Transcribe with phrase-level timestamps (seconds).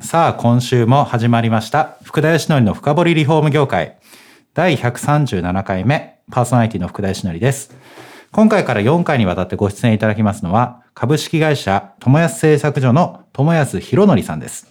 [0.00, 1.98] さあ今週も始まりました。
[2.04, 3.98] 福田義則の深掘りリフォーム業界。
[4.54, 6.20] 第137回目。
[6.30, 7.74] パーソナリティの福田義則です。
[8.30, 14.68] 今回から4回にわたってご出演いただきますのは株式会社友安製作所の友安博則さんです。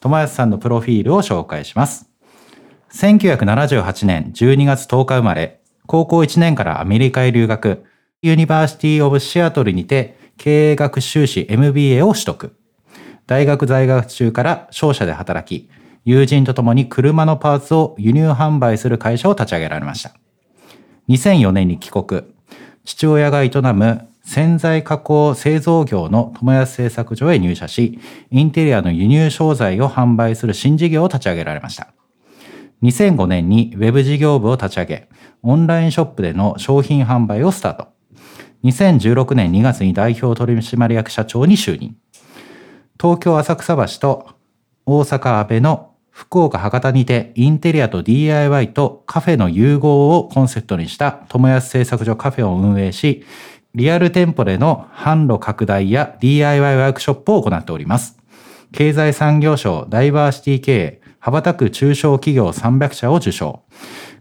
[0.00, 2.10] 友安さんのプロフィールを紹介します。
[2.92, 7.84] 1978年12月10日生まれ高校1年からアメリカへ留学。
[8.22, 12.57] ユニバーシティ・オブ・シアトルにて経営学修士 MBA を取得。
[13.28, 15.70] 大学在学中から商社で働き
[16.04, 20.12] 友人と共に車のパーツを輸入販売する会社を立ち上げられました
[21.08, 22.22] 2004年に帰国
[22.84, 27.98] 父親が営む洗剤加工製造業の友安製作所へ入社し、
[28.30, 31.94] インテリアの輸入商材を販売する新事業を立ち上げられました。
[32.82, 35.08] 2005年にウェブ事業部を立ち上げ、
[35.42, 37.88] オンラインショップでの商品販売をスタート。
[38.64, 41.96] 2016年2月に代表取締役社長に就任。
[43.00, 44.28] 東京浅草橋と
[44.84, 53.24] 大阪阿部の福岡博多にてインテリアと DIY とカフェの融合をコンセプトにした友安製作所カフェを運営し、
[53.74, 58.18] リアル店舗での販路拡大や DIY ワークショップを行っております。
[58.72, 63.62] 経済産業省ダイバーシティ経営羽ばたく中小企業300社を受賞。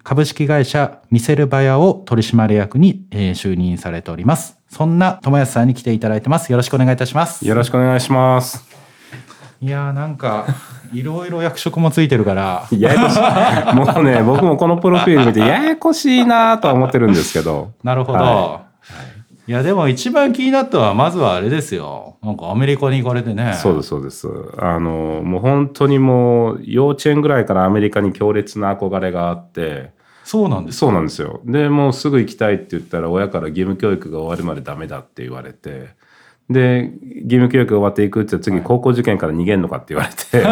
[0.03, 4.57] 株式会社ミセルバヤを取締役に、就任されております。
[4.69, 6.51] そんな友安さんに来ていただいてます。
[6.51, 7.47] よろしくお願いいたします。
[7.47, 8.66] よろしくお願いします。
[9.59, 10.45] いやーなんか
[10.93, 12.67] いろいろ役職もついてるから。
[12.71, 13.75] ややこしい。
[13.75, 17.71] もうね 僕もこのプロフィール見てややこしいなとは思ってるんですけど。
[17.83, 18.61] なるほど、は
[19.47, 19.53] い、い。
[19.53, 22.17] やでも一番気になったのはまずはあれですよ。
[22.23, 23.53] なんかアメリカに行かれてね。
[23.55, 24.27] そうですそうです。
[24.59, 29.95] あのもう本当にもう幼稚園ぐらいからアメリカに強烈な憧れがあって。
[30.23, 31.39] そうなんですそうなんですよ。
[31.45, 35.95] でもうすぐ行きたいって言ったら親から義務教育が終わるまでダメだって言われて
[36.49, 40.45] で、義務教育が終わっていくって次高校受験から逃げんのかって言われて、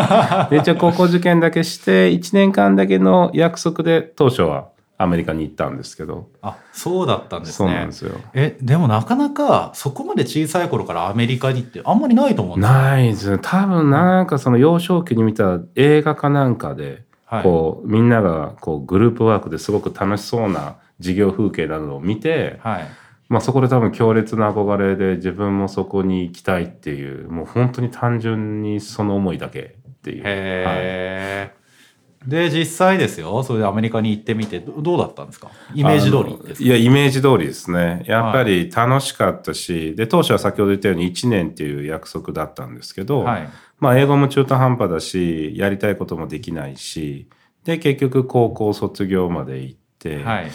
[0.56, 6.28] で一応高校受験だけして、1年間だけの約束で当初はアメリカに行ったんですけど。
[6.42, 7.56] あ、そうだったんですね。
[7.56, 8.12] そうなんですよ。
[8.34, 12.78] え、でもなかなかそこまで小さい頃からアメリカにってあんまりないと思うんですよ。
[12.78, 13.40] ないです。
[13.42, 22.88] 多分なんかその幼少期に見た映画かなんかで、はい、こうみんながこうグループワークですごく楽しそうな授業風景などを見て、はい
[23.28, 30.24] まあ、そこで多分強烈な憧れで自分もそこに行きたいっていうもう本当に単純にその思いだけっていう。
[30.26, 31.66] へはい
[32.28, 33.44] で実際ですよ。
[33.44, 35.52] それでアメリカに行ってみてどうだったんですか？
[35.76, 38.04] イメージ通りですいやイメージ通りですね。
[38.08, 43.50] やっぱり楽しかったし、はい、で当初は先ほど言ったように1年っていう約束だったんですけど、はい、
[43.80, 47.30] まあ英語も中途半端だしやりたいこともできないし
[47.64, 50.52] で結局高校卒業まで行って、はい、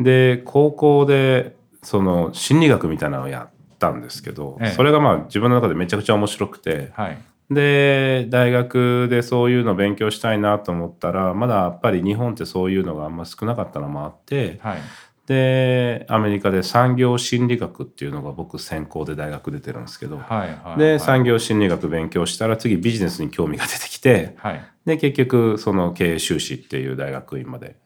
[0.00, 7.18] で高校でその心理学みたいなのをやったんですけど、ええ、それがまあ自分の中でめちゃくちゃ面白くて、はい、
[7.50, 14.78] で大学でそういうのを勉強したいなと思ったらまだやっぱり日本ってそういうのがあんま少なかったのもあって、はい、
[15.26, 27.76] でアメリカで産業心理学っていうのが僕専攻で大学出てるんですけど、はいはいはい、で産業心理学勉強したら次ビジネスに興味が出てきて、はい、で結局その経営修士っていう大学院まで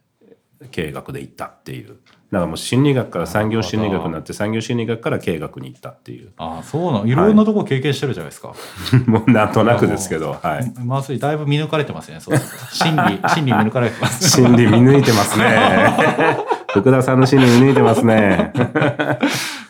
[0.70, 1.98] 経営学で行ったっていう。
[2.30, 6.30] だからもう心理学から産業心理学になって産業心理学から経営学に行ったっていう。
[6.36, 7.06] ああそうなの。
[7.06, 8.54] いろんなとこ経験してるじゃないですか、は
[8.94, 10.72] い、 もうなんとなくですけどはい。
[10.84, 12.20] まずいだいぶ見抜かれてますね。
[12.20, 12.38] そう
[12.70, 14.28] 心理 心理見抜かれてます。
[14.28, 15.96] 心理見抜いてますね。
[16.68, 18.52] 福田さんの心理見抜いてますね。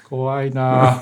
[0.09, 1.01] 怖いな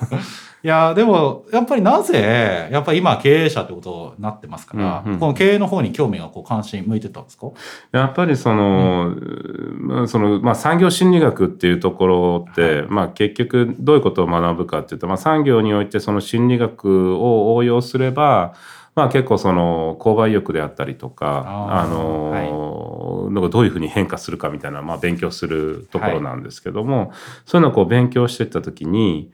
[0.67, 7.47] いやでもやっぱりなぜやっぱり今経営者ってことになってますから、うんうん、この経営の方に興味がこう関心向いてたんですか？
[7.93, 18.55] やっぱりそのうん、そのまあ、産業心理学っていうところって、はい、まあ、結局どういうことを学ぶかっていうと、まあ、産業においてその心理学を応用すれば
[18.97, 27.11] まあ、結構その購買意欲であったりとかあの、はい、なんかどういうふうに変化するかみたいな、まあ、勉強するところなんですけども、はい、
[27.45, 29.31] そういうのをこう勉強していった時に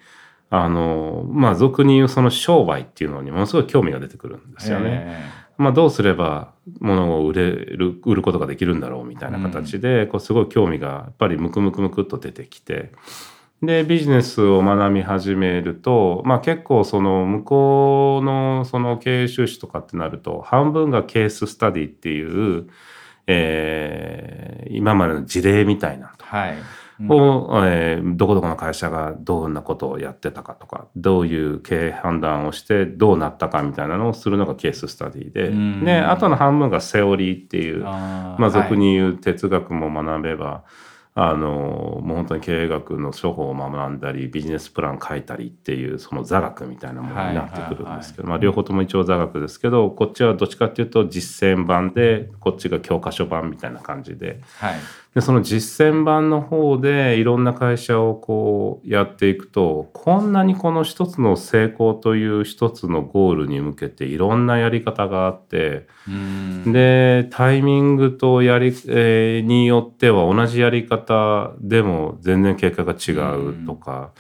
[0.55, 5.19] あの、まあ、俗に言うその商売っていうのにものすごい興味が出てくるんですよね。
[5.57, 12.93] まあ、どうすれば物を売れる、売ることができるんだろうみたいな形で、こうすごい興味がやっぱりムクムクムクっと出てきて、
[13.63, 22.67] で、ビジネスを学び始めると、まあ結構その向こうのその経営収支とかってなると、半分がケーススタディっていう、
[23.27, 26.13] えー、今までの事例みたいな。
[26.19, 26.57] はい。
[27.09, 35.53] を、えー、どこどこの会社がどんなことをやってたかとかどういう経営判断をしてどうなったかみたいなのをするのがケーススタディで。
[35.85, 54.77] であとの半分がセオリーっていうまあ俗に言う哲学も学べば、はいあのもう本当に経営学の処方を学んだりビジネスプラン書いたりっていうその座学みたいなものになってくるんですけど、まあ、両方とも一応座学ですけどこっちはどっちかっていうと実践版でこっちが教科書版みたいな感じで、はい、
[55.15, 65.87] でその実践版の方でいろんな会社をこうやっていくとこんなにこの一つの成功という一つのゴールに向けていろんなやり方があって
[66.67, 71.02] でタイミングとやり、えー、によっては同じやり方
[71.61, 74.13] でも全然結果が違うとか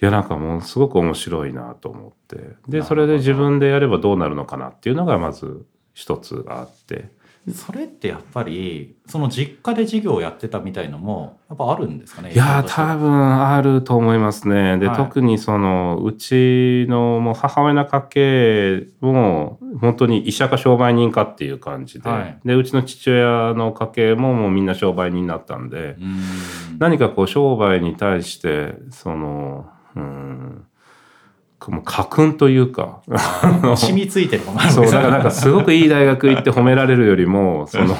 [0.00, 2.56] いやなんかもうすごく面白いなと思って。
[2.68, 7.20] でそれで自分でやればどうなるのかなっていうのがまず一つあって。
[7.54, 14.76] それってやっぱりその実家で事業をやってたみたいのもやっぱあるんですかねいや多分あると思いますね。
[14.78, 25.96] で、はい、特にそのうちのもう母親の家系も本当に医者か商売人かっていう感じではい、でうちの父親の家系ももうみんな商売人になったんで
[26.78, 29.66] 何かこう商売に対してその
[29.96, 30.66] うん
[31.68, 33.02] もう家訓というか
[33.76, 37.96] 染みついてるもんそうだからなんかすごくいい大学行って褒められるよりもその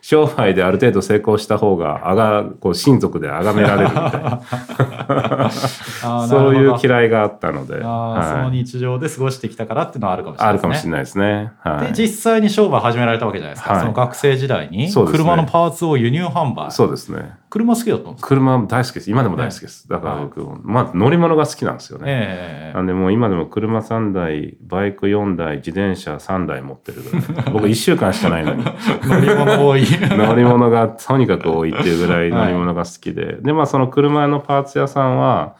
[0.00, 5.50] 商売である程度成功した方があがこう親族で崇められるみたいな。
[6.28, 10.58] そういう嫌いがあったので、はい、その日常で過ごしてきたからっていうのはあるかもしれないですね。
[10.58, 11.52] あるかもしれないですね。
[11.60, 16.70] はい、で実際に商売始められたわけじゃないですか、はい、その学生時代に車のパーツを輸入販売。
[16.70, 18.28] そうですね車好きだったんですか？
[18.28, 22.04] 車大好きです今でも大好きです、だから僕、まあ、乗り物が好きなんですよね。
[22.06, 27.22] えーなんでもう今でも車3台、バイク4台、自転車3台持ってるぐらい。
[27.52, 28.64] 僕1週間しかないのに。
[29.02, 29.82] 乗り物多い。
[30.16, 33.24] 乗り物がとにかく多いっていうぐらい乗り物が好きで。
[33.26, 35.56] はい、で、まあその車のパーツ屋さんは、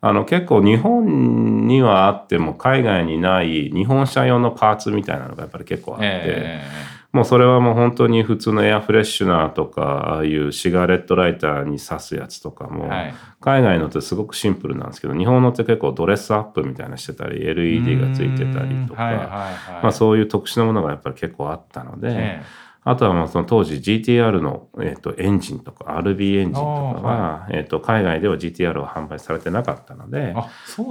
[0.00, 19.50] あの結構日本にはあっても海外にない日本車用のパーツみたいなのがやっぱり結構あって、えーもうそれはもう本当に普通のエアフレッシュナーとかああいうシガレットライターに刺すやつとかも、はい、海外のってすごくシンプルなんですけど日本のって結構ドレスアップみたいなしてたり LED がついてたりとか、はいはいは
[19.80, 22.08] い、まあ、そういう特殊なものがやっぱり結構あったので。
[22.10, 22.42] え
[22.84, 30.48] あとはまあその当時 GTR の、えー、とエンジンとか RB エンジンとかは、えー、と海外では GTR は販売されてなかったのでま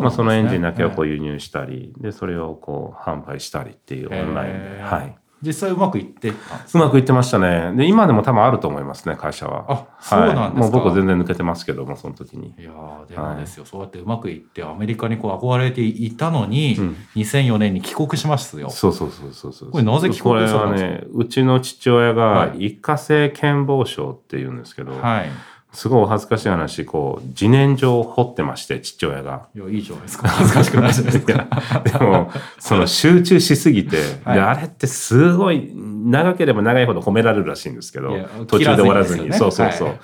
[0.08, 6.34] あ、そのエンジンだけをこう輸入したり、でそれをこう販売したりっていうオンラインで、はい、実際うまくいってう
[6.74, 7.72] まくいってましたね。
[7.76, 9.66] で、今でも多分あると思いますね、会社は。
[9.68, 12.56] あ、そうなんですか、はい、もう僕全然抜けてますけども、その時に。
[12.58, 12.72] いや
[13.08, 18.70] でもですよ、はい、そうやってうまくいって、アメリカにこう憧れていたのに、うん、2004年に帰国しますよ。
[18.70, 19.72] そうそうそうそうそう。
[19.72, 20.60] これなぜ帰国したんですか？
[20.60, 25.30] これはね、うちの父親が一過性健忘症っていうんですけど、はい
[25.74, 29.48] すごいお恥ずかしい話、こう、自然薯を掘ってまして、父親が。
[29.54, 30.28] いや、いいじゃないですか。
[30.28, 31.48] 恥ずかしくないじゃないですか。
[31.84, 38.18] でも、その集中しすぎて、はい、で、あれってすごい、長ければ長いほど褒められるらしいんですけど、
[38.48, 39.30] 途中で終わらずに。
[39.30, 39.88] ね、そうそうそう。
[39.90, 39.98] はい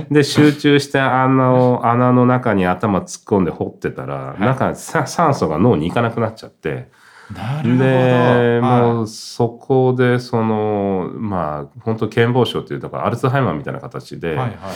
[0.00, 6.88] はい、で、集中して穴を、穴の中に頭突っ込んで掘ってたら、中、酸素が脳に行かなくなっちゃって、
[7.34, 7.84] なるほど。
[7.84, 14.70] で、もうそこでそのまあ本当健忘症っていうとかアルツハイマーみたいな形で、はいはいはいは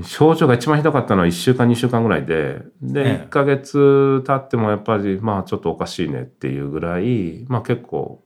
[0.00, 8.22] い、症状が一番ひどかったのは1週間2週間ぐらいでで、1か月経ってもやっぱりまあちょっとおかしいねっていうぐらいまあ結構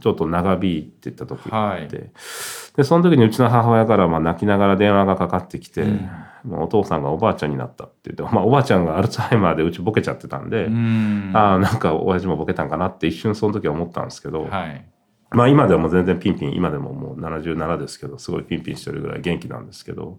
[0.00, 6.08] ちょっと長引いてた時って、はい、でその時にうちの母親からまあ泣きながら電話がかかってきて、うん
[6.50, 11.32] お父さんがおばあちゃんになったって言って、まあ、おばあちゃんがアルツハイマーでうちボケちゃってたんで、ん。
[11.34, 14.84] ああ、なんか親父もボケたんかなって一瞬その時は思ったんですけど、はい、
[15.30, 20.18] まあ今ではもう全然ピンピン、今でももう77ですけど、すごいピンピンしてるぐらい元気なんですけど、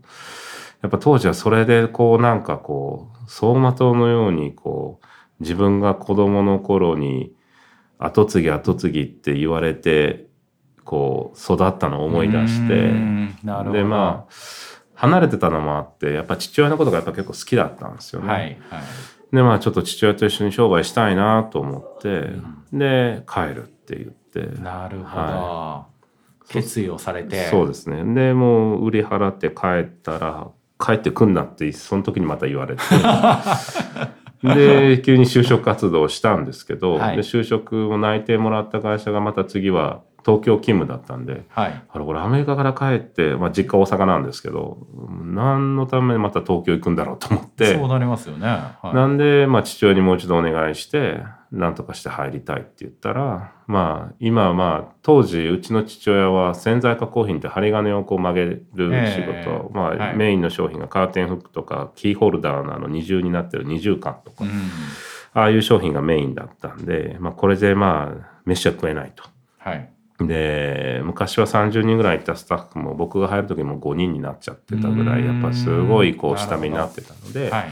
[0.82, 5.06] やっぱ当時はそれでこうなんかこう、走馬灯のようにこう、
[5.40, 7.34] 自分が子供の頃に
[7.98, 10.28] 後継ぎ後継ぎって言われて、
[10.86, 12.92] こう育ったのを思い出して、
[13.72, 14.34] でまあ、
[15.00, 18.28] 離れてたのもあってやっぱ父親のことがやっぱ結構好きだったんですよね。
[18.28, 18.56] はいはい、
[19.34, 24.62] でまあちょっと父親と一緒に商売したいなと思って、うん、で帰るって言って。
[24.62, 25.88] なるほど、は
[26.50, 27.48] い、決意をされて。
[27.48, 28.04] そうですね。
[28.14, 32.82] でもう売り払って帰ったら帰ってくんなってその時にまた言われて
[34.44, 44.78] で、急に就職活動をしたんですけど、はい、で就職を内定もらった会社がまた次は東京勤務だったんで、はい、あれこれアメリカから帰って、まあ、実家大阪なんですけど
[45.24, 47.76] 何のためにまた東京行くんだろうと思って。
[47.76, 64.50] そうなりますよね、はい、なんで、まあ、父親にもう一度お願いして何とかして入りたいって言ったらまあ今まあ当時うちの父親は洗剤加工品って針金をこう曲げる仕事、えー、まあ、はい、メインの商品がカーテンフックとかキーホルダーのあの二重になってる二重管とか、うん、
[65.34, 69.24] ああいう商品がメインだったんで、まあ、これでまあ飯は食えないと。
[69.58, 69.90] はい。
[70.20, 77.72] で昔は30人ぐらいいたスタッフも僕が入る時も5人になっちゃってたぐらいやっぱすごいこう下目になってたので、はい、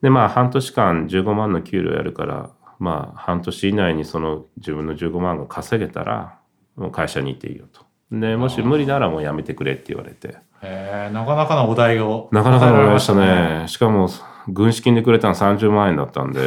[0.00, 2.50] でまあ半年間15万の給料やるから
[2.82, 6.40] まあ半年以内にその自分の15万が稼げたら
[6.74, 7.82] もう会社にいていいよと。
[8.10, 10.36] でもし無理ならもうやめてくれって言われて。
[10.62, 12.28] へなかなかのお題を。
[12.32, 13.68] なかなかのお題でしたね。
[13.68, 14.08] しかも
[14.48, 16.40] 軍資金でくれたの30万円だったんで、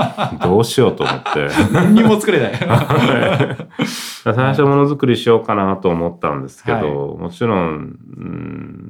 [0.42, 1.48] どうしようと思って。
[1.72, 2.52] 何にも作れない。
[3.84, 8.20] 最初ものづくりしようかなと思ったんですけど、はい、もちろん、う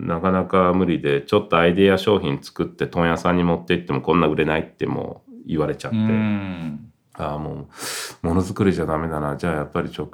[0.04, 5.97] ん、なかなか無理で、ちょっとアイデア商品作って問屋さんに持って行ってもこんな売れないっても言われちゃって。
[7.14, 7.69] ああも
[8.23, 9.37] うものづくりじゃダメだな。
[9.37, 10.09] じゃあやっぱりちょ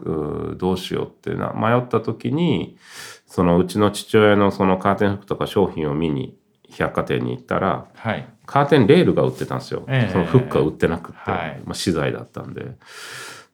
[0.57, 1.53] どうしようってな。
[1.53, 2.77] 迷った時に
[3.27, 6.37] そのうちの父親のそのカーテン服とか商品を見に
[6.71, 12.77] 百貨店に行ったら、はい、カーテンレールが売ってたんですよ、えー、そのフックは売ってなくて、はい、まあ、資材だったんで。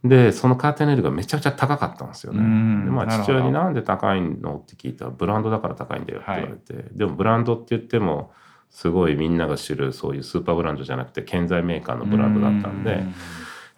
[0.04, 2.40] でそのカーテンレールがめちゃくちゃ高かったんですよね。
[2.40, 2.44] で、
[2.90, 8.30] まあ、父親になんで高いのって聞いたらブランドだから高いんだよって言われて、はい、でもブランドって言っても
[8.74, 13.04] すごいみんなが知るそういうスーパーブランドじゃなくて建材メーカーのブランドだったんで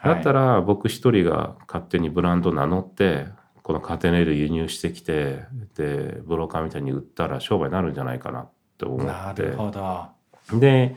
[0.02, 3.26] だったら僕一人が勝手にブランド名乗って
[3.62, 9.42] このカーテンレール輸入してきてでブローカーみたいに売ったら商売になるんじゃないかなって思って。
[10.58, 10.96] で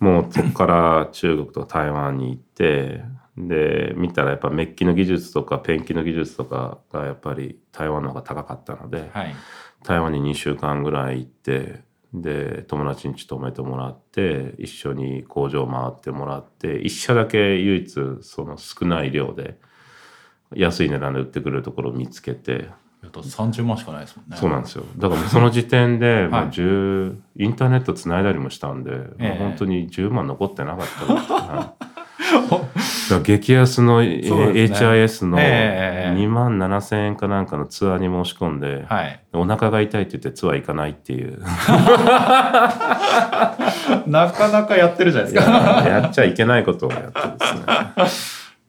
[0.00, 3.02] もうそこから中国とか台湾に行って
[3.38, 9.34] で見たらやっぱメッキの技術とかペンキの技術とかがやっぱり台湾の方が高かったので、はい、
[9.82, 19.58] 台湾に2週間ぐらい行ってで友達に泊めてもらって一緒に工場回ってもらって一社だけ唯一その少ない量で
[20.54, 22.68] 安い値段で売ってくれるところを見つけて。
[23.02, 24.36] だ30万しかないですもんね。
[24.36, 24.84] そうなんですよ。
[24.98, 31.84] だからその時点でもう10、 はい、インターネットつないだりもしたんで、えー、本当に10万残ってなかったです、はい、
[33.22, 41.40] 激安の、ね、HIS の2万7千円かなんかのツアーに申し込んで、はい、お腹が痛いって言ってツアー行かないっていう。
[44.06, 45.82] なかなかやってるじゃないですか。
[45.88, 47.62] やっちゃいけないことをやってですね。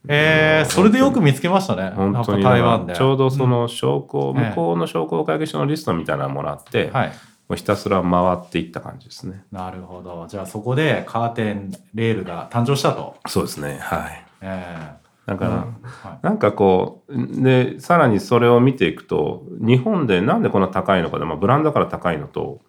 [0.08, 1.92] えー、それでよく見つけましたね。
[1.96, 2.44] 本当に。
[2.44, 2.96] 台湾で。
[2.96, 7.12] ちょうどその商工、うん、向こうの商工会議所のリストみたいなのもらって、はい、
[7.52, 9.44] もうひたすら回っていった感じですね。
[9.52, 10.26] なるほど。
[10.30, 13.18] じゃあそこでカーテンレールが誕生したと。
[13.28, 13.78] そうですね。
[13.82, 14.26] はい。
[14.40, 22.60] えーだから、うんはい、なんかこうでさらにそれを見ていくと日本でなんでこんな高いのかで、まあ、ブランドから高いのと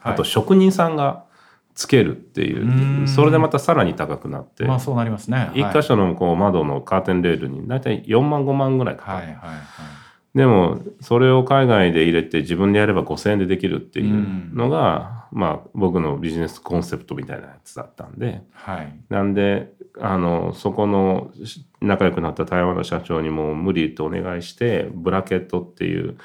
[0.00, 1.24] あと職人さんが
[1.74, 9.58] つけるっていうそれでまたさらに高くなってまあそうなりますね一箇所のこう窓のカーテンレールに大体4万5万ぐらいかかる、はいはいはい、
[10.36, 21.32] でもそれを海外で入れて自分でやれば5,000円でできるっていうのがまあ僕のビジネスコンセプトみたいなやつだったんで、はい、なんであのそこの
[21.80, 26.18] 仲良くなった台湾の社長にも無理とお願いしてブラケットっていう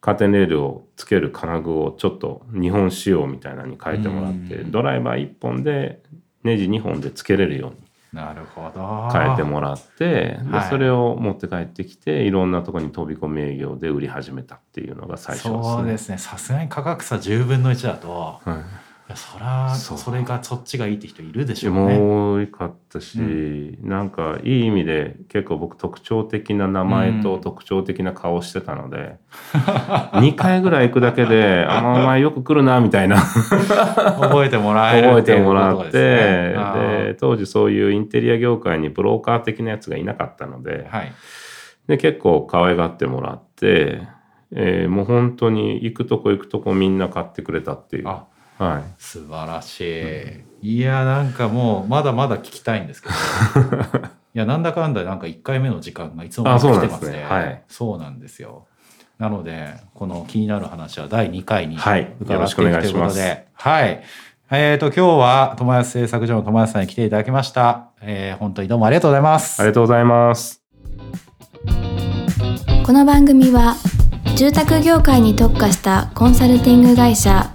[0.00, 6.02] カーテンレールをつける金具をちょっと日本仕様みたいなのに変えてもらってドライバー1本で
[6.42, 7.81] ネジ2本でつけれるように
[8.12, 9.08] なるほど。
[9.10, 15.62] 変えてもらってで、それを持って帰ってきていろんなところに飛び込み営業で売り始めたっていうのが最初ですね。
[15.62, 16.18] そうですね。
[16.18, 21.98] さすがに価格差10分の1だと、はいやそらそれがそっちがいいって人いるでしょうね。
[21.98, 29.16] もう多かったし、うん、なんかいい意味で結構僕特徴的な名前と特徴的な顔してたので、
[29.54, 29.60] うん、
[30.20, 36.54] 2回ぐらい行くだけで「あのお前よく来るな」みたいな覚えてもらえる覚えてもらって、ね、
[37.08, 41.12] で当時そういうインテリア業界にブローカー的なやつがいなかったので,、はい、
[41.88, 44.22] で結構可愛がってもらって。
[44.54, 48.04] えー、もう本当に行くとこ行くとこみんな買ってくれたっていう。
[48.58, 53.14] はい、素晴らしい、うん、いやなんかもうまだまだ聞きたいんですけど。
[54.34, 58.66] いやなんだかんだなんか1回目の時間がいつも来てますね、ね、はい、そうなんですよ。
[59.18, 64.02] なのでこの気になる話は第2回に伺っていくということで、はい、
[64.50, 69.60] えっ、ー、と今日は友安製作所の友安さんに来ていただきました、えー、本当にどうもありがとうございます。
[69.60, 70.62] ありがとうございます。
[72.84, 73.76] この番組は
[74.34, 77.51] 住宅業界に特化したコンサルティング会社